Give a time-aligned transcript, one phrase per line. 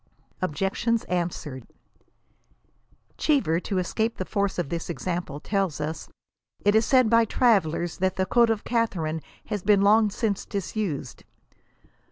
[0.41, 1.67] OBJECTIONS ANSWERED.
[3.19, 6.09] Cheever, to escape the force of this example, tells us"
[6.65, 11.23] it is said by travellers that the code of Catharine has been long since disused."